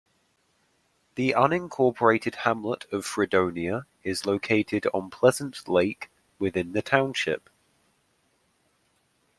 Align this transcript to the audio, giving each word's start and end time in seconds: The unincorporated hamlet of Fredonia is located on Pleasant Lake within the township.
The 1.13 1.35
unincorporated 1.37 2.33
hamlet 2.37 2.91
of 2.91 3.05
Fredonia 3.05 3.85
is 4.03 4.25
located 4.25 4.87
on 4.95 5.11
Pleasant 5.11 5.67
Lake 5.67 6.09
within 6.39 6.71
the 6.71 6.81
township. 6.81 7.47